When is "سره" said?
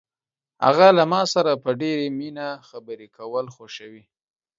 1.33-1.51